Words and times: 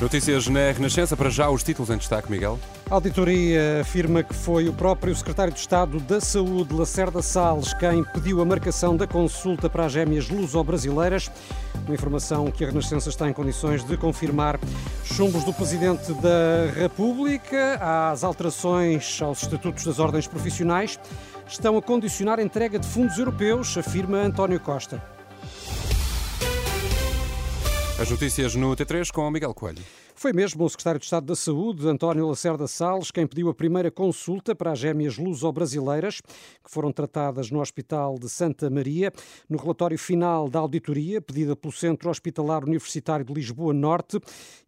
Notícias 0.00 0.46
na 0.46 0.72
Renascença, 0.72 1.16
para 1.16 1.30
já 1.30 1.48
os 1.48 1.62
títulos 1.62 1.88
em 1.88 1.96
destaque, 1.96 2.30
Miguel. 2.30 2.58
A 2.90 2.94
auditoria 2.94 3.80
afirma 3.80 4.22
que 4.22 4.34
foi 4.34 4.68
o 4.68 4.72
próprio 4.72 5.16
secretário 5.16 5.54
de 5.54 5.58
Estado 5.58 5.98
da 6.00 6.20
Saúde, 6.20 6.74
Lacerda 6.74 7.22
Salles, 7.22 7.72
quem 7.72 8.04
pediu 8.04 8.42
a 8.42 8.44
marcação 8.44 8.94
da 8.94 9.06
consulta 9.06 9.70
para 9.70 9.86
as 9.86 9.92
gêmeas 9.92 10.28
luso-brasileiras. 10.28 11.30
Uma 11.86 11.94
informação 11.94 12.50
que 12.50 12.62
a 12.62 12.66
Renascença 12.66 13.08
está 13.08 13.26
em 13.26 13.32
condições 13.32 13.82
de 13.84 13.96
confirmar. 13.96 14.60
Chumbos 15.02 15.44
do 15.44 15.52
Presidente 15.54 16.12
da 16.12 16.70
República 16.78 17.78
às 17.80 18.22
alterações 18.22 19.20
aos 19.22 19.42
estatutos 19.42 19.82
das 19.82 19.98
ordens 19.98 20.26
profissionais 20.26 21.00
estão 21.48 21.74
a 21.78 21.80
condicionar 21.80 22.38
a 22.38 22.42
entrega 22.42 22.78
de 22.78 22.86
fundos 22.86 23.16
europeus, 23.16 23.78
afirma 23.78 24.18
António 24.18 24.60
Costa. 24.60 25.15
As 27.98 28.10
notícias 28.10 28.54
no 28.54 28.76
T3 28.76 29.10
com 29.10 29.30
Miguel 29.30 29.54
Coelho. 29.54 29.82
Foi 30.18 30.32
mesmo 30.32 30.64
o 30.64 30.70
secretário 30.70 30.98
de 30.98 31.04
Estado 31.04 31.26
da 31.26 31.36
Saúde, 31.36 31.86
António 31.86 32.26
Lacerda 32.26 32.66
Salles, 32.66 33.10
quem 33.10 33.26
pediu 33.26 33.50
a 33.50 33.54
primeira 33.54 33.90
consulta 33.90 34.54
para 34.54 34.72
as 34.72 34.78
gêmeas 34.78 35.18
luso-brasileiras, 35.18 36.22
que 36.22 36.70
foram 36.70 36.90
tratadas 36.90 37.50
no 37.50 37.60
Hospital 37.60 38.18
de 38.18 38.26
Santa 38.30 38.70
Maria. 38.70 39.12
No 39.46 39.58
relatório 39.58 39.98
final 39.98 40.48
da 40.48 40.58
auditoria, 40.58 41.20
pedida 41.20 41.54
pelo 41.54 41.70
Centro 41.70 42.08
Hospitalar 42.08 42.64
Universitário 42.64 43.26
de 43.26 43.34
Lisboa 43.34 43.74
Norte, 43.74 44.18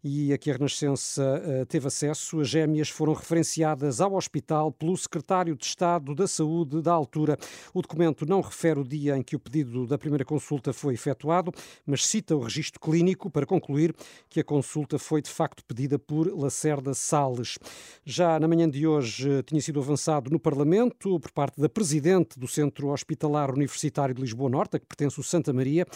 e 0.03 0.31
a 0.31 0.37
que 0.37 0.51
a 0.51 0.53
Renascença 0.53 1.41
eh, 1.43 1.65
teve 1.65 1.87
acesso, 1.87 2.41
as 2.41 2.47
gêmeas 2.47 2.89
foram 2.89 3.13
referenciadas 3.13 3.99
ao 3.99 4.13
hospital 4.13 4.71
pelo 4.71 4.95
secretário 4.95 5.55
de 5.55 5.65
Estado 5.65 6.13
da 6.13 6.27
Saúde 6.27 6.79
da 6.79 6.93
altura. 6.93 7.39
O 7.73 7.81
documento 7.81 8.23
não 8.23 8.41
refere 8.41 8.81
o 8.81 8.83
dia 8.83 9.17
em 9.17 9.23
que 9.23 9.35
o 9.35 9.39
pedido 9.39 9.87
da 9.87 9.97
primeira 9.97 10.23
consulta 10.23 10.71
foi 10.71 10.93
efetuado, 10.93 11.51
mas 11.87 12.05
cita 12.05 12.35
o 12.35 12.39
registro 12.39 12.79
clínico 12.79 13.31
para 13.31 13.47
concluir 13.47 13.95
que 14.29 14.39
a 14.39 14.43
consulta 14.43 14.99
foi 14.99 15.23
de 15.23 15.38
facto 15.39 15.63
pedida 15.63 15.97
por 15.97 16.27
Lacerda 16.37 16.93
Salles. 16.93 17.57
Já 18.03 18.37
na 18.41 18.45
manhã 18.45 18.69
de 18.69 18.85
hoje 18.85 19.39
eh, 19.39 19.41
tinha 19.41 19.61
sido 19.61 19.79
avançado 19.79 20.29
no 20.29 20.37
Parlamento, 20.37 21.17
por 21.17 21.31
parte 21.31 21.61
da 21.61 21.69
Presidente 21.69 22.37
do 22.37 22.45
Centro 22.45 22.89
Hospitalar 22.89 23.49
Universitário 23.49 24.13
de 24.13 24.19
Lisboa 24.19 24.49
Norte, 24.49 24.75
a 24.75 24.79
que 24.81 24.85
pertence 24.85 25.17
o 25.17 25.23
Santa 25.23 25.53
Maria, 25.53 25.87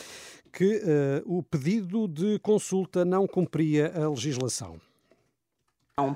que 0.49 0.77
uh, 0.77 1.37
o 1.37 1.43
pedido 1.43 2.07
de 2.07 2.39
consulta 2.39 3.03
não 3.03 3.27
cumpria 3.27 3.91
a 3.93 4.07
legislação. 4.09 4.79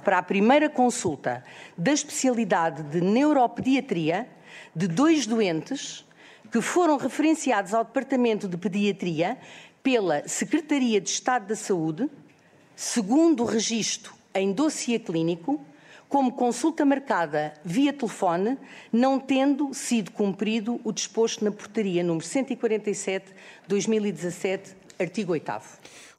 Para 0.05 0.19
a 0.19 0.23
primeira 0.23 0.69
consulta 0.69 1.43
da 1.77 1.91
especialidade 1.91 2.81
de 2.83 3.01
neuropediatria 3.01 4.25
de 4.73 4.87
dois 4.87 5.27
doentes 5.27 6.05
que 6.49 6.61
foram 6.61 6.95
referenciados 6.95 7.73
ao 7.73 7.83
Departamento 7.83 8.47
de 8.47 8.55
Pediatria 8.55 9.37
pela 9.83 10.25
Secretaria 10.29 11.01
de 11.01 11.09
Estado 11.09 11.47
da 11.47 11.55
Saúde, 11.57 12.09
segundo 12.77 13.43
registro 13.43 14.13
em 14.35 14.53
dossiê 14.53 14.99
clínico, 14.99 15.59
como 16.07 16.31
consulta 16.31 16.85
marcada 16.85 17.55
via 17.65 17.91
telefone, 17.91 18.55
não 18.93 19.19
tendo 19.19 19.73
sido 19.73 20.11
cumprido 20.11 20.79
o 20.83 20.93
disposto 20.93 21.43
na 21.43 21.51
portaria 21.51 22.03
número 22.03 22.23
147/2017, 22.25 24.75
artigo 24.99 25.31
8 25.31 25.51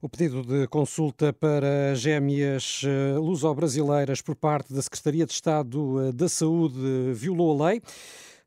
o 0.00 0.08
pedido 0.08 0.44
de 0.44 0.68
consulta 0.68 1.32
para 1.32 1.92
gêmeas 1.96 2.82
eh, 2.84 3.18
luso-brasileiras 3.18 4.22
por 4.22 4.36
parte 4.36 4.72
da 4.72 4.80
Secretaria 4.80 5.26
de 5.26 5.32
Estado 5.32 6.08
eh, 6.08 6.12
da 6.12 6.28
Saúde 6.28 7.12
violou 7.14 7.60
a 7.60 7.70
lei 7.70 7.82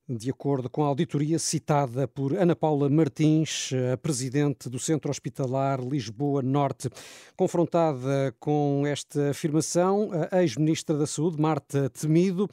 de 0.10 0.30
acordo 0.30 0.70
com 0.70 0.84
a 0.84 0.88
auditoria 0.88 1.40
citada 1.40 2.08
por 2.08 2.34
Ana 2.34 2.56
Paula 2.56 2.90
Martins, 2.90 3.72
a 3.94 3.98
presidente 3.98 4.70
do 4.70 4.80
Centro 4.80 5.10
Hospitalar 5.10 5.80
Lisboa 5.80 6.42
Norte. 6.42 6.90
Confrontada 7.36 8.36
com 8.40 8.84
esta 8.86 9.30
afirmação, 9.30 10.10
a 10.32 10.42
ex-ministra 10.42 10.98
da 10.98 11.08
Saúde, 11.08 11.40
Marta 11.40 11.90
Temido, 11.90 12.50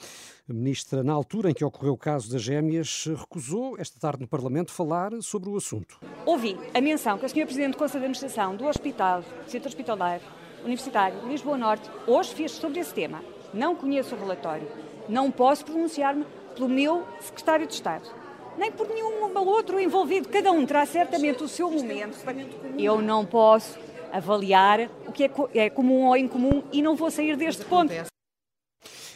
ministra 0.47 1.03
na 1.03 1.13
altura 1.13 1.51
em 1.51 1.55
que 1.55 1.65
ocorreu 1.65 1.95
o 1.95 1.99
caso 1.99 2.31
das 2.31 2.43
gêmeas, 2.43 3.07
recusou 3.07 3.77
esta 3.79 3.99
tarde 3.99 4.21
no 4.23 4.29
Parlamento 4.29 4.71
falar 4.71 5.11
sobre 5.21 5.49
o 5.49 5.57
assunto. 5.57 5.99
Ouvi 6.25 6.57
a 6.75 6.81
menção 6.81 7.19
que 7.19 7.27
a 7.27 7.29
senhora 7.29 7.47
presidente 7.47 7.73
do 7.73 7.79
Conselho 7.79 8.01
de 8.01 8.07
Administração 8.07 8.57
do 8.57 8.67
Hospital, 8.67 9.25
Centro 9.47 9.69
Hospitalar 9.69 10.21
Universitário 10.65 11.27
Lisboa 11.29 11.57
Norte, 11.57 11.91
hoje 12.07 12.35
fez 12.35 12.53
sobre 12.53 12.81
esse 12.81 12.93
tema. 12.93 13.23
Não 13.55 13.75
conheço 13.75 14.15
o 14.15 14.19
relatório. 14.19 14.69
Não 15.09 15.31
posso 15.31 15.65
pronunciar-me 15.65 16.27
pelo 16.59 16.69
meu 16.69 17.07
secretário 17.21 17.67
de 17.69 17.75
Estado, 17.75 18.03
nem 18.59 18.73
por 18.73 18.89
nenhum 18.89 19.33
outro 19.47 19.79
envolvido. 19.79 20.29
Cada 20.29 20.51
um 20.51 20.67
terá 20.67 20.85
certamente 20.85 21.45
o 21.45 21.49
seu 21.49 21.71
momento. 21.71 22.19
Eu 22.77 23.01
não 23.01 23.25
posso 23.25 23.79
avaliar 24.13 24.91
o 25.07 25.13
que 25.13 25.31
é 25.55 25.71
comum 25.71 26.07
ou 26.07 26.17
incomum 26.17 26.65
e 26.73 26.83
não 26.83 26.97
vou 26.97 27.11
sair 27.11 27.37
deste 27.37 27.65
ponto. 27.65 27.93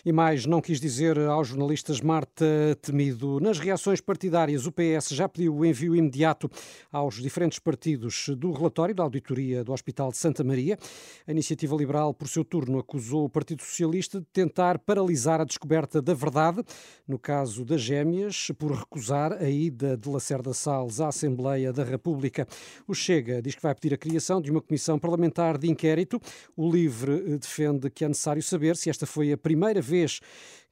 E 0.04 0.10
mais, 0.10 0.46
não 0.46 0.60
quis 0.60 0.80
dizer 0.80 1.16
aos 1.16 1.46
jornalistas 1.46 2.00
Marta 2.00 2.44
Temido. 2.82 3.38
Nas 3.38 3.60
reações 3.60 4.00
partidárias, 4.00 4.66
o 4.66 4.72
PS 4.72 5.10
já 5.10 5.28
pediu 5.28 5.54
o 5.54 5.64
envio 5.64 5.94
imediato 5.94 6.50
aos 6.90 7.22
diferentes 7.22 7.60
partidos 7.60 8.28
do 8.36 8.50
relatório 8.50 8.96
da 8.96 9.04
auditoria 9.04 9.62
do 9.62 9.72
Hospital 9.72 10.10
de 10.10 10.16
Santa 10.16 10.42
Maria. 10.42 10.76
A 11.24 11.30
Iniciativa 11.30 11.76
Liberal, 11.76 12.12
por 12.12 12.26
seu 12.26 12.44
turno, 12.44 12.80
acusou 12.80 13.26
o 13.26 13.28
Partido 13.28 13.62
Socialista 13.62 14.18
de 14.18 14.26
tentar 14.32 14.76
paralisar 14.80 15.40
a 15.40 15.44
descoberta 15.44 16.02
da 16.02 16.14
verdade, 16.14 16.64
no 17.06 17.16
caso 17.16 17.64
das 17.64 17.80
gêmeas, 17.80 18.50
por 18.58 18.72
recusar 18.72 19.34
a 19.34 19.48
ida 19.48 19.96
de 19.96 20.08
Lacerda 20.08 20.52
Salles 20.52 20.98
à 20.98 21.06
Assembleia 21.06 21.72
da 21.72 21.84
República. 21.84 22.44
O 22.88 22.92
Chega 22.94 23.40
diz 23.40 23.54
que 23.54 23.62
vai 23.62 23.72
pedir 23.72 23.94
a 23.94 23.98
criação 23.98 24.42
de 24.42 24.50
uma 24.50 24.60
comissão 24.60 24.98
parlamentar 24.98 25.56
de 25.56 25.70
inquérito. 25.70 26.20
O 26.56 26.68
Livre 26.68 27.38
defende 27.38 27.88
que 27.88 28.04
é 28.04 28.08
necessário 28.08 28.42
saber 28.42 28.76
se 28.76 28.90
esta 28.90 29.06
foi 29.06 29.30
a 29.30 29.38
primeira 29.38 29.80
vez 29.80 29.91
vez 29.92 30.20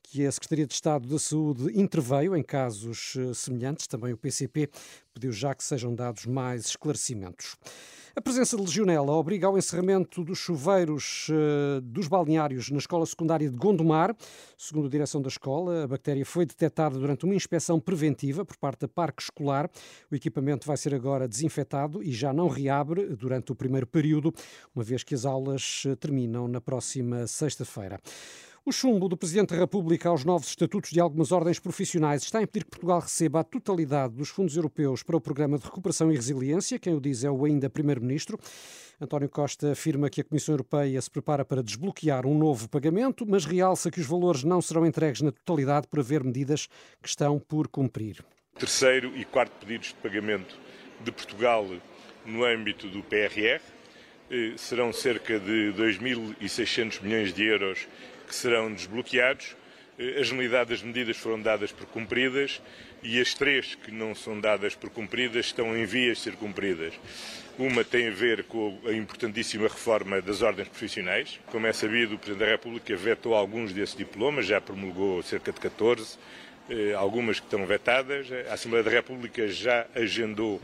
que 0.03 0.27
a 0.27 0.33
Secretaria 0.33 0.67
de 0.67 0.73
Estado 0.73 1.07
da 1.07 1.19
Saúde 1.19 1.79
interveio 1.79 2.35
em 2.35 2.43
casos 2.43 3.15
eh, 3.17 3.35
semelhantes. 3.35 3.87
Também 3.87 4.13
o 4.13 4.17
PCP 4.17 4.69
pediu 5.15 5.31
já 5.31 5.55
que 5.55 5.63
sejam 5.63 5.95
dados 5.95 6.27
mais 6.27 6.67
esclarecimentos. 6.67 7.57
A 8.17 8.21
presença 8.21 8.57
de 8.57 8.63
legionela 8.63 9.13
obriga 9.13 9.47
ao 9.47 9.57
encerramento 9.57 10.25
dos 10.25 10.37
chuveiros 10.37 11.29
uh, 11.29 11.81
dos 11.81 12.09
balneários 12.09 12.69
na 12.69 12.79
escola 12.79 13.07
secundária 13.07 13.49
de 13.49 13.57
Gondomar. 13.57 14.17
Segundo 14.59 14.89
a 14.89 14.91
direção 14.91 15.23
da 15.23 15.29
escola, 15.29 15.85
a 15.85 15.87
bactéria 15.87 16.27
foi 16.27 16.45
detectada 16.45 16.99
durante 16.99 17.25
uma 17.25 17.37
inspeção 17.37 17.79
preventiva 17.79 18.45
por 18.45 18.57
parte 18.57 18.81
da 18.81 18.89
Parque 18.89 19.23
Escolar. 19.23 19.71
O 20.11 20.15
equipamento 20.17 20.67
vai 20.67 20.77
ser 20.77 20.93
agora 20.93 21.29
desinfetado 21.29 22.03
e 22.03 22.11
já 22.11 22.33
não 22.33 22.49
reabre 22.49 23.15
durante 23.15 23.53
o 23.53 23.55
primeiro 23.55 23.87
período, 23.87 24.35
uma 24.75 24.83
vez 24.83 25.05
que 25.05 25.15
as 25.15 25.25
aulas 25.25 25.85
eh, 25.87 25.95
terminam 25.95 26.49
na 26.49 26.61
próxima 26.61 27.29
sexta-feira. 27.29 28.01
O 28.63 28.73
chumbo 28.73 29.09
do 29.09 29.17
Presidente 29.17 29.55
da 29.55 29.57
República 29.57 30.11
aos 30.11 30.23
novos 30.23 30.49
estatutos 30.49 30.91
de 30.91 31.01
algumas 31.01 31.33
ordens 31.33 31.59
profissionais 31.59 32.23
está 32.23 32.41
a 32.41 32.43
impedir 32.43 32.65
que 32.65 32.71
Portugal 32.71 33.01
receba 33.01 33.41
a 33.41 33.45
totalidade 33.45 34.15
dos 34.15 34.29
fundos 34.29 34.55
europeus 34.55 35.03
para 35.03 35.17
o 35.17 35.21
Programa 35.21 35.59
de 35.59 35.65
Recuperação 35.65 36.13
e 36.13 36.15
Resiliência. 36.15 36.79
Quem 36.79 36.95
o 36.95 37.01
diz 37.01 37.25
é 37.25 37.31
o 37.31 37.43
ainda 37.47 37.71
Primeiro-Ministro. 37.71 38.39
António 39.01 39.31
Costa 39.31 39.73
afirma 39.73 40.11
que 40.11 40.21
a 40.21 40.25
Comissão 40.25 40.53
Europeia 40.53 41.01
se 41.01 41.11
prepara 41.11 41.43
para 41.43 41.63
desbloquear 41.63 42.27
um 42.27 42.37
novo 42.37 42.69
pagamento, 42.69 43.25
mas 43.27 43.47
realça 43.47 43.91
que 43.91 43.99
os 43.99 44.07
valores 44.07 44.45
não 44.45 44.61
serão 44.61 44.85
entregues 44.85 45.23
na 45.23 45.33
totalidade 45.33 45.89
por 45.89 46.01
haver 46.01 46.23
medidas 46.23 46.69
que 47.03 47.09
estão 47.09 47.39
por 47.39 47.67
cumprir. 47.67 48.23
Terceiro 48.59 49.17
e 49.17 49.25
quarto 49.25 49.53
pedidos 49.59 49.89
de 49.89 49.95
pagamento 49.95 50.55
de 51.03 51.11
Portugal 51.11 51.67
no 52.27 52.45
âmbito 52.45 52.89
do 52.89 53.03
PRR 53.03 53.63
eh, 54.31 54.53
serão 54.59 54.93
cerca 54.93 55.41
de 55.41 55.73
2.600 55.79 57.03
milhões 57.03 57.33
de 57.33 57.43
euros 57.45 57.89
que 58.31 58.37
serão 58.37 58.73
desbloqueados. 58.73 59.57
Eh, 59.99 60.21
a 60.21 60.23
generalidade 60.23 60.71
das 60.71 60.83
medidas 60.83 61.17
foram 61.17 61.43
dadas 61.43 61.73
por 61.73 61.85
cumpridas 61.87 62.63
e 63.03 63.21
as 63.21 63.35
três 63.35 63.75
que 63.75 63.91
não 63.91 64.15
são 64.15 64.41
dadas 64.41 64.77
por 64.77 64.89
cumpridas 64.89 65.47
estão 65.47 65.77
em 65.77 65.85
vias 65.85 66.19
de 66.19 66.23
ser 66.23 66.35
cumpridas. 66.35 66.95
Uma 67.59 67.83
tem 67.83 68.07
a 68.07 68.13
ver 68.13 68.45
com 68.45 68.79
a 68.87 68.93
importantíssima 68.93 69.65
reforma 69.65 70.23
das 70.23 70.43
ordens 70.43 70.69
profissionais. 70.69 71.41
Como 71.47 71.67
é 71.67 71.73
sabido, 71.73 72.15
o 72.15 72.19
Presidente 72.19 72.47
da 72.47 72.53
República 72.53 72.97
vetou 72.97 73.35
alguns 73.35 73.73
desses 73.73 73.97
diplomas, 73.97 74.47
já 74.47 74.61
promulgou 74.61 75.21
cerca 75.25 75.53
de 75.53 75.59
14, 75.59 76.17
eh, 76.71 76.93
algumas 76.95 77.41
que 77.41 77.47
estão 77.47 77.67
vetadas. 77.67 78.29
A 78.49 78.55
Assembleia 78.55 78.85
da 78.85 78.93
República 78.93 79.49
já 79.49 79.89
agendou 79.93 80.63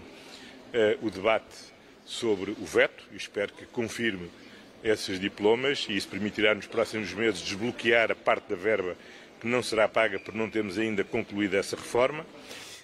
eh, 0.72 0.96
o 1.02 1.10
debate 1.10 1.74
sobre 2.04 2.52
o 2.52 2.64
veto 2.64 3.02
e 3.12 3.16
espero 3.16 3.52
que 3.52 3.66
confirme 3.66 4.30
esses 4.82 5.19
diplomas 5.19 5.87
e 5.88 5.96
isso 5.96 6.08
permitirá 6.08 6.55
nos 6.55 6.67
próximos 6.67 7.12
meses 7.12 7.40
desbloquear 7.40 8.11
a 8.11 8.14
parte 8.14 8.49
da 8.49 8.56
verba 8.56 8.96
que 9.40 9.46
não 9.46 9.62
será 9.62 9.88
paga 9.88 10.19
por 10.19 10.34
não 10.34 10.49
termos 10.49 10.78
ainda 10.78 11.05
concluído 11.05 11.55
essa 11.55 11.76
reforma. 11.76 12.25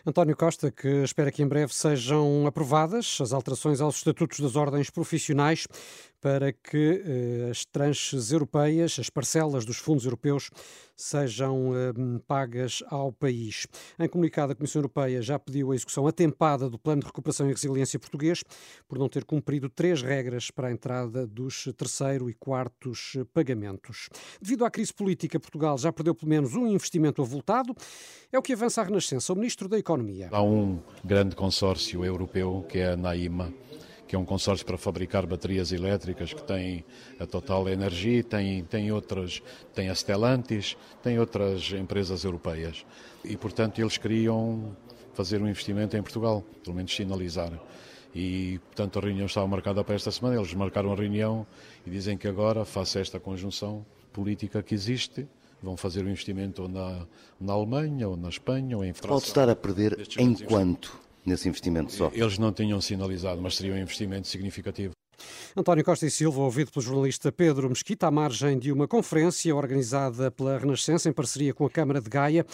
António 0.04 0.36
Costa, 0.36 0.70
que 0.70 0.88
espera 1.04 1.30
que 1.30 1.42
em 1.42 1.46
breve 1.46 1.72
sejam 1.72 2.44
aprovadas 2.44 3.18
as 3.20 3.32
alterações 3.32 3.80
aos 3.80 3.96
estatutos 3.96 4.40
das 4.40 4.56
ordens 4.56 4.90
profissionais 4.90 5.66
para 6.22 6.52
que 6.52 7.02
eh, 7.04 7.50
as 7.50 7.64
tranches 7.64 8.30
europeias, 8.30 8.96
as 8.98 9.10
parcelas 9.10 9.64
dos 9.64 9.76
fundos 9.76 10.04
europeus, 10.04 10.50
sejam 10.94 11.72
eh, 11.74 11.92
pagas 12.28 12.80
ao 12.86 13.12
país. 13.12 13.66
Em 13.98 14.08
comunicado, 14.08 14.52
a 14.52 14.54
Comissão 14.54 14.78
Europeia 14.78 15.20
já 15.20 15.36
pediu 15.36 15.72
a 15.72 15.74
execução 15.74 16.06
atempada 16.06 16.70
do 16.70 16.78
Plano 16.78 17.00
de 17.00 17.08
Recuperação 17.08 17.48
e 17.48 17.52
Resiliência 17.52 17.98
português 17.98 18.44
por 18.86 18.98
não 18.98 19.08
ter 19.08 19.24
cumprido 19.24 19.68
três 19.68 20.00
regras 20.00 20.48
para 20.48 20.68
a 20.68 20.72
entrada 20.72 21.26
dos 21.26 21.68
terceiro 21.76 22.30
e 22.30 22.34
quartos 22.34 23.16
pagamentos. 23.34 24.08
Devido 24.40 24.64
à 24.64 24.70
crise 24.70 24.94
política, 24.94 25.40
Portugal 25.40 25.76
já 25.76 25.92
perdeu 25.92 26.14
pelo 26.14 26.30
menos 26.30 26.54
um 26.54 26.68
investimento 26.68 27.20
avultado. 27.20 27.74
É 28.30 28.38
o 28.38 28.42
que 28.42 28.52
avança 28.52 28.80
a 28.80 28.84
Renascença, 28.84 29.32
o 29.32 29.36
Ministro 29.36 29.68
da 29.68 29.76
Economia. 29.76 30.28
Há 30.30 30.42
um 30.42 30.80
grande 31.04 31.34
consórcio 31.34 32.04
europeu, 32.04 32.64
que 32.68 32.78
é 32.78 32.92
a 32.92 32.96
NAIMA, 32.96 33.52
que 34.12 34.16
é 34.16 34.18
um 34.18 34.26
consórcio 34.26 34.66
para 34.66 34.76
fabricar 34.76 35.26
baterias 35.26 35.72
elétricas, 35.72 36.34
que 36.34 36.42
tem 36.42 36.84
a 37.18 37.24
Total 37.24 37.66
Energy, 37.66 38.22
tem, 38.22 38.62
tem 38.62 38.92
outras, 38.92 39.42
tem 39.74 39.88
a 39.88 39.94
Stellantis, 39.94 40.76
tem 41.02 41.18
outras 41.18 41.72
empresas 41.72 42.22
europeias. 42.22 42.84
E, 43.24 43.38
portanto, 43.38 43.80
eles 43.80 43.96
queriam 43.96 44.76
fazer 45.14 45.40
um 45.40 45.48
investimento 45.48 45.96
em 45.96 46.02
Portugal, 46.02 46.44
pelo 46.62 46.76
menos 46.76 46.94
sinalizar. 46.94 47.58
E, 48.14 48.60
portanto, 48.66 48.98
a 48.98 49.02
reunião 49.02 49.24
estava 49.24 49.48
marcada 49.48 49.82
para 49.82 49.94
esta 49.94 50.10
semana, 50.10 50.36
eles 50.36 50.52
marcaram 50.52 50.92
a 50.92 50.94
reunião 50.94 51.46
e 51.86 51.88
dizem 51.88 52.18
que 52.18 52.28
agora, 52.28 52.66
face 52.66 52.98
a 52.98 53.00
esta 53.00 53.18
conjunção 53.18 53.82
política 54.12 54.62
que 54.62 54.74
existe, 54.74 55.26
vão 55.62 55.74
fazer 55.74 56.02
o 56.02 56.08
um 56.08 56.10
investimento 56.10 56.64
ou 56.64 56.68
na, 56.68 57.06
na 57.40 57.54
Alemanha, 57.54 58.10
ou 58.10 58.16
na 58.18 58.28
Espanha, 58.28 58.76
ou 58.76 58.84
em 58.84 58.92
França. 58.92 59.08
Pode 59.08 59.24
estar 59.24 59.48
a 59.48 59.56
perder 59.56 60.06
em 60.18 60.34
quanto? 60.34 61.00
Nesse 61.24 61.48
investimento 61.48 61.92
só? 61.92 62.10
Eles 62.12 62.38
não 62.38 62.52
tinham 62.52 62.80
sinalizado, 62.80 63.40
mas 63.40 63.54
seria 63.56 63.74
um 63.74 63.78
investimento 63.78 64.28
significativo. 64.28 64.92
António 65.56 65.84
Costa 65.84 66.06
e 66.06 66.10
Silva, 66.10 66.40
ouvido 66.40 66.70
pelo 66.70 66.84
jornalista 66.84 67.30
Pedro 67.30 67.68
Mesquita, 67.68 68.06
à 68.06 68.10
margem 68.10 68.58
de 68.58 68.72
uma 68.72 68.88
conferência 68.88 69.54
organizada 69.54 70.30
pela 70.30 70.58
Renascença 70.58 71.08
em 71.08 71.12
parceria 71.12 71.52
com 71.52 71.66
a 71.66 71.70
Câmara 71.70 72.00
de 72.00 72.08
Gaia 72.08 72.46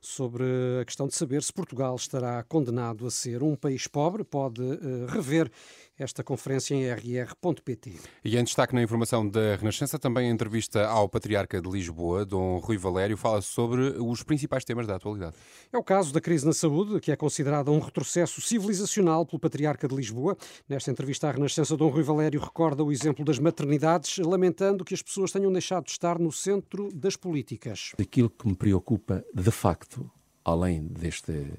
sobre 0.00 0.44
a 0.80 0.84
questão 0.84 1.06
de 1.06 1.14
saber 1.14 1.42
se 1.42 1.52
Portugal 1.52 1.96
estará 1.96 2.42
condenado 2.44 3.06
a 3.06 3.10
ser 3.10 3.42
um 3.42 3.56
país 3.56 3.86
pobre. 3.86 4.22
Pode 4.22 4.60
uh, 4.60 5.06
rever 5.08 5.50
esta 5.98 6.24
conferência 6.24 6.74
em 6.74 6.90
rr.pt. 6.90 7.92
E 8.24 8.36
em 8.36 8.44
destaque 8.44 8.74
na 8.74 8.82
informação 8.82 9.28
da 9.28 9.56
Renascença, 9.56 9.98
também 9.98 10.28
a 10.28 10.32
entrevista 10.32 10.86
ao 10.86 11.08
Patriarca 11.08 11.60
de 11.60 11.70
Lisboa, 11.70 12.24
Dom 12.24 12.58
Rui 12.58 12.76
Valério, 12.76 13.16
fala 13.16 13.40
sobre 13.40 13.94
os 13.98 14.22
principais 14.22 14.64
temas 14.64 14.86
da 14.86 14.96
atualidade. 14.96 15.36
É 15.72 15.78
o 15.78 15.82
caso 15.82 16.12
da 16.12 16.20
crise 16.20 16.44
na 16.44 16.52
saúde, 16.52 17.00
que 17.00 17.12
é 17.12 17.16
considerada 17.16 17.70
um 17.70 17.78
retrocesso 17.78 18.40
civilizacional 18.40 19.24
pelo 19.24 19.38
Patriarca 19.38 19.86
de 19.86 19.94
Lisboa. 19.94 20.36
Nesta 20.68 20.90
entrevista 20.90 21.28
à 21.28 21.30
Renascença, 21.30 21.76
Dom 21.76 21.88
Rui 21.88 22.02
Valério 22.02 22.13
recorda 22.38 22.82
o 22.82 22.92
exemplo 22.92 23.24
das 23.24 23.38
maternidades, 23.38 24.18
lamentando 24.18 24.84
que 24.84 24.94
as 24.94 25.02
pessoas 25.02 25.32
tenham 25.32 25.52
deixado 25.52 25.84
de 25.84 25.92
estar 25.92 26.18
no 26.18 26.32
centro 26.32 26.88
das 26.92 27.16
políticas. 27.16 27.92
Aquilo 28.00 28.30
que 28.30 28.46
me 28.46 28.54
preocupa, 28.54 29.24
de 29.34 29.50
facto, 29.50 30.10
além 30.44 30.86
deste 30.86 31.52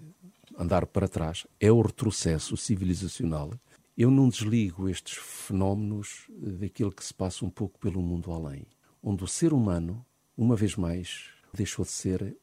andar 0.58 0.86
para 0.86 1.08
trás, 1.08 1.46
é 1.60 1.72
o 1.72 1.82
retrocesso 1.82 2.56
civilizacional 2.56 3.52
eu 3.98 4.12
não 4.12 4.28
desligo 4.28 4.90
estes 4.90 5.14
fenómenos 5.14 6.26
daquilo 6.30 6.92
que 6.92 7.04
se 7.04 7.14
passa 7.14 7.46
um 7.46 7.50
pouco 7.50 7.80
pelo 7.80 8.02
mundo 8.02 8.32
além, 8.32 8.66
onde 9.02 9.24
o 9.24 9.28
ser 9.28 9.54
humano, 9.54 10.06
uma 10.38 10.56
vez 10.56 10.76
mais, 10.76 11.30
deixou 11.54 11.86
de 11.86 11.92
ser, 11.92 12.36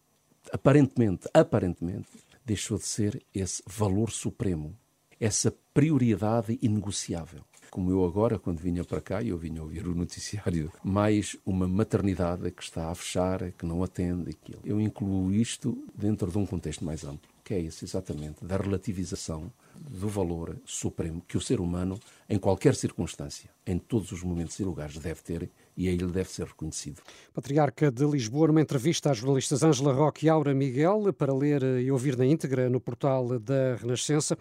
aparentemente, 0.51 1.29
aparentemente, 1.35 2.09
deixou 2.43 2.79
de 2.79 2.87
ser 2.87 3.23
esse 3.35 3.63
valor 3.67 4.11
supremo, 4.11 4.75
essa 5.21 5.55
prioridade 5.75 6.59
inegociável. 6.63 7.45
Como 7.73 7.91
eu 7.91 8.05
agora, 8.05 8.39
quando 8.39 8.59
vinha 8.61 8.85
para 8.85 9.01
cá, 9.01 9.23
eu 9.23 9.39
vinha 9.39 9.63
ouvir 9.63 9.87
o 9.87 9.95
noticiário, 9.95 10.71
mais 10.85 11.39
uma 11.47 11.67
maternidade 11.67 12.51
que 12.51 12.63
está 12.63 12.91
a 12.91 12.95
fechar, 12.95 13.51
que 13.53 13.65
não 13.65 13.83
atende 13.83 14.29
aquilo. 14.29 14.61
Eu 14.63 14.79
incluo 14.79 15.33
isto 15.33 15.83
dentro 15.95 16.31
de 16.31 16.37
um 16.37 16.45
contexto 16.45 16.85
mais 16.85 17.03
amplo, 17.03 17.31
que 17.43 17.55
é 17.55 17.61
esse 17.63 17.87
exatamente, 17.87 18.45
da 18.45 18.59
relativização 18.59 19.51
do 19.79 20.09
valor 20.09 20.59
supremo 20.65 21.23
que 21.27 21.37
o 21.37 21.41
ser 21.41 21.61
humano, 21.61 21.99
em 22.29 22.39
qualquer 22.39 22.75
circunstância, 22.75 23.51
em 23.67 23.79
todos 23.79 24.11
os 24.13 24.23
momentos 24.23 24.59
e 24.59 24.65
lugares, 24.65 24.99
deve 24.99 25.23
ter 25.23 25.51
e 25.77 25.89
a 25.89 25.93
ele 25.93 26.09
deve 26.09 26.29
ser 26.29 26.47
reconhecido. 26.47 27.01
Patriarca 27.33 27.91
de 27.91 28.05
Lisboa, 28.05 28.49
numa 28.49 28.61
entrevista 28.61 29.11
às 29.11 29.17
jornalistas 29.17 29.63
Ângela 29.63 29.93
Roque 29.93 30.27
e 30.27 30.29
Aura 30.29 30.53
Miguel, 30.53 31.13
para 31.13 31.33
ler 31.33 31.63
e 31.81 31.91
ouvir 31.91 32.17
na 32.17 32.27
íntegra 32.27 32.69
no 32.69 32.81
portal 32.81 33.39
da 33.39 33.77
Renascença, 33.77 34.37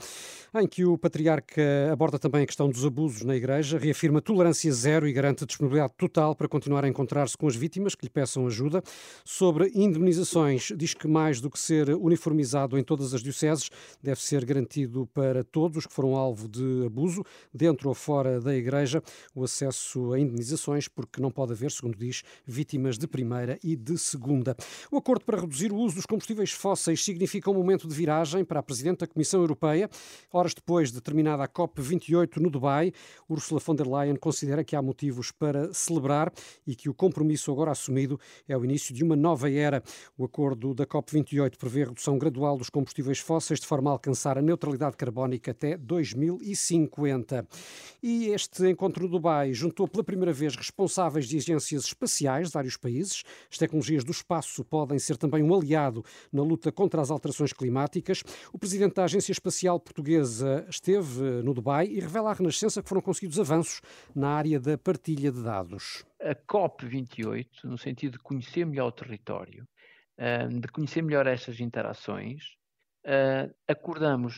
em 0.56 0.68
que 0.68 0.84
o 0.84 0.98
Patriarca 0.98 1.62
aborda 1.92 2.20
também 2.20 2.44
a 2.44 2.46
questão 2.46 2.70
dos 2.70 2.84
abusos 2.84 3.22
na 3.22 3.36
Igreja, 3.36 3.78
reafirma 3.78 4.22
tolerância 4.22 4.72
zero 4.74 5.08
e 5.08 5.14
garante 5.14 5.46
disponibilidade 5.46 5.94
total 5.98 6.36
para 6.36 6.50
continuar 6.50 6.84
a 6.84 6.88
encontrar-se 6.88 7.38
com 7.38 7.48
as 7.48 7.56
vítimas 7.56 7.96
que 7.96 8.06
lhe 8.06 8.12
peçam 8.12 8.46
ajuda. 8.48 8.84
Sobre 9.24 9.72
indemnizações, 9.74 10.74
diz 10.76 10.94
que 10.94 11.08
mais 11.08 11.40
do 11.40 11.50
que 11.50 11.60
ser 11.60 11.90
uniformizado 11.90 12.78
em 12.78 12.84
todas 12.84 13.14
as 13.14 13.22
dioceses, 13.22 13.70
deve 14.04 14.22
ser 14.22 14.44
garantido 14.44 15.08
para 15.14 15.21
todos 15.52 15.78
os 15.78 15.86
que 15.86 15.94
foram 15.94 16.16
alvo 16.16 16.48
de 16.48 16.86
abuso, 16.86 17.24
dentro 17.54 17.90
ou 17.90 17.96
fora 17.96 18.40
da 18.40 18.56
Igreja, 18.56 19.02
o 19.36 19.44
acesso 19.44 20.14
a 20.14 20.20
indemnizações, 20.20 20.88
porque 20.88 21.22
não 21.22 21.32
pode 21.32 21.54
haver, 21.54 21.72
segundo 21.72 21.98
diz, 21.98 22.24
vítimas 22.46 22.98
de 22.98 23.08
primeira 23.08 23.60
e 23.64 23.76
de 23.76 23.98
segunda. 23.98 24.56
O 24.92 24.98
acordo 24.98 25.24
para 25.24 25.40
reduzir 25.40 25.72
o 25.72 25.78
uso 25.78 25.96
dos 25.96 26.06
combustíveis 26.06 26.52
fósseis 26.52 27.04
significa 27.04 27.50
um 27.50 27.54
momento 27.54 27.88
de 27.88 27.94
viragem 27.94 28.44
para 28.44 28.60
a 28.60 28.64
Presidente 28.64 29.00
da 29.00 29.08
Comissão 29.08 29.42
Europeia. 29.42 29.90
Horas 30.32 30.54
depois 30.54 30.92
de 30.92 31.00
terminada 31.02 31.44
a 31.44 31.48
COP28 31.48 32.38
no 32.38 32.50
Dubai, 32.50 32.92
Ursula 33.30 33.60
von 33.60 33.76
der 33.76 33.88
Leyen 33.88 34.16
considera 34.16 34.64
que 34.64 34.76
há 34.76 34.82
motivos 34.82 35.32
para 35.32 35.74
celebrar 35.74 36.32
e 36.66 36.76
que 36.76 36.90
o 36.90 36.94
compromisso 36.94 37.52
agora 37.52 37.72
assumido 37.72 38.20
é 38.48 38.58
o 38.58 38.66
início 38.66 38.94
de 38.94 39.04
uma 39.04 39.16
nova 39.16 39.50
era. 39.50 39.84
O 40.18 40.26
acordo 40.26 40.74
da 40.74 40.86
COP28 40.86 41.58
prevê 41.58 41.86
redução 41.86 42.18
gradual 42.18 42.58
dos 42.58 42.70
combustíveis 42.70 43.20
fósseis 43.20 43.60
de 43.60 43.68
forma 43.68 43.90
a 43.90 43.94
alcançar 43.94 44.38
a 44.38 44.42
neutralidade 44.42 44.98
carbónica 44.98 45.11
até 45.50 45.78
2050. 45.78 47.48
E 48.02 48.28
este 48.30 48.70
encontro 48.70 49.04
no 49.04 49.10
Dubai 49.10 49.54
juntou 49.54 49.88
pela 49.88 50.04
primeira 50.04 50.34
vez 50.34 50.56
responsáveis 50.56 51.28
de 51.28 51.38
agências 51.38 51.86
espaciais 51.86 52.48
de 52.48 52.54
vários 52.54 52.78
países. 52.78 53.24
As 53.52 53.58
tecnologias 53.58 54.04
do 54.04 54.12
espaço 54.12 54.64
podem 54.64 55.00
ser 55.00 55.18
também 55.18 55.44
um 55.44 55.54
aliado 55.54 56.04
na 56.32 56.44
luta 56.44 56.72
contra 56.72 57.02
as 57.02 57.12
alterações 57.12 57.54
climáticas. 57.54 58.24
O 58.52 58.58
presidente 58.58 58.96
da 58.96 59.04
Agência 59.04 59.32
Espacial 59.32 59.80
Portuguesa 59.80 60.66
esteve 60.70 61.22
no 61.44 61.54
Dubai 61.54 61.88
e 61.88 62.00
revela 62.00 62.32
à 62.32 62.34
Renascença 62.34 62.82
que 62.82 62.90
foram 62.90 63.02
conseguidos 63.02 63.40
avanços 63.40 63.82
na 64.16 64.30
área 64.30 64.60
da 64.60 64.78
partilha 64.78 65.32
de 65.32 65.44
dados. 65.44 66.04
A 66.22 66.36
COP28, 66.36 67.64
no 67.64 67.78
sentido 67.78 68.14
de 68.14 68.20
conhecer 68.20 68.66
melhor 68.66 68.88
o 68.88 68.92
território, 68.92 69.68
eh, 70.18 70.48
de 70.48 70.68
conhecer 70.68 71.02
melhor 71.02 71.26
estas 71.26 71.60
interações, 71.60 72.56
eh, 73.04 73.50
acordamos 73.68 74.36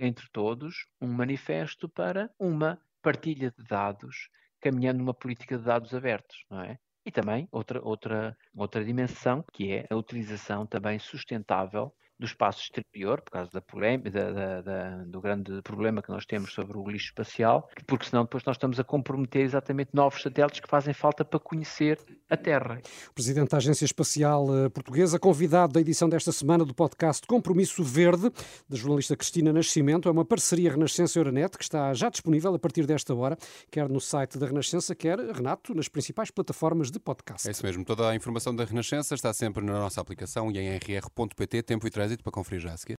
entre 0.00 0.28
todos 0.32 0.86
um 1.00 1.08
manifesto 1.08 1.88
para 1.88 2.30
uma 2.38 2.80
partilha 3.02 3.50
de 3.50 3.64
dados 3.64 4.28
caminhando 4.60 4.98
numa 4.98 5.14
política 5.14 5.56
de 5.58 5.64
dados 5.64 5.94
abertos, 5.94 6.44
não 6.50 6.60
é? 6.62 6.78
E 7.04 7.10
também 7.10 7.48
outra, 7.52 7.80
outra, 7.82 8.36
outra 8.54 8.84
dimensão, 8.84 9.44
que 9.52 9.72
é 9.72 9.86
a 9.88 9.96
utilização 9.96 10.66
também 10.66 10.98
sustentável 10.98 11.94
do 12.18 12.24
espaço 12.24 12.62
exterior, 12.62 13.20
por 13.20 13.30
causa 13.30 13.50
da 13.52 13.60
polêmica, 13.60 14.10
da, 14.10 14.32
da, 14.32 14.62
da, 14.62 15.04
do 15.04 15.20
grande 15.20 15.60
problema 15.62 16.02
que 16.02 16.08
nós 16.08 16.24
temos 16.24 16.52
sobre 16.52 16.78
o 16.78 16.88
lixo 16.88 17.06
espacial, 17.06 17.68
porque 17.86 18.06
senão 18.06 18.22
depois 18.22 18.42
nós 18.44 18.56
estamos 18.56 18.80
a 18.80 18.84
comprometer 18.84 19.42
exatamente 19.42 19.90
novos 19.92 20.22
satélites 20.22 20.60
que 20.60 20.68
fazem 20.68 20.94
falta 20.94 21.24
para 21.24 21.38
conhecer 21.38 21.98
a 22.30 22.36
Terra. 22.36 22.80
O 23.10 23.12
Presidente 23.12 23.50
da 23.50 23.58
Agência 23.58 23.84
Espacial 23.84 24.46
eh, 24.56 24.68
Portuguesa, 24.70 25.18
convidado 25.18 25.74
da 25.74 25.80
edição 25.80 26.08
desta 26.08 26.32
semana 26.32 26.64
do 26.64 26.74
podcast 26.74 27.26
Compromisso 27.26 27.84
Verde, 27.84 28.30
da 28.68 28.76
jornalista 28.76 29.14
Cristina 29.16 29.52
Nascimento, 29.52 30.08
é 30.08 30.12
uma 30.12 30.24
parceria 30.24 30.70
Renascença-Euronet 30.70 31.56
que 31.58 31.64
está 31.64 31.92
já 31.92 32.08
disponível 32.08 32.54
a 32.54 32.58
partir 32.58 32.86
desta 32.86 33.14
hora, 33.14 33.36
quer 33.70 33.88
no 33.88 34.00
site 34.00 34.38
da 34.38 34.46
Renascença, 34.46 34.94
quer, 34.94 35.18
Renato, 35.18 35.74
nas 35.74 35.88
principais 35.88 36.30
plataformas 36.30 36.90
de 36.90 36.98
podcast. 36.98 37.46
É 37.46 37.50
isso 37.50 37.64
mesmo. 37.64 37.84
Toda 37.84 38.08
a 38.08 38.14
informação 38.16 38.56
da 38.56 38.64
Renascença 38.64 39.14
está 39.14 39.32
sempre 39.32 39.64
na 39.64 39.74
nossa 39.74 40.00
aplicação 40.00 40.50
e 40.50 40.58
em 40.58 40.76
rr.pt, 40.76 41.62
tempo 41.62 41.86
e 41.86 41.90
trânsito 41.90 42.05
para 42.22 42.32
conferir 42.32 42.60
já 42.60 42.72
a 42.72 42.76
seguir. 42.76 42.94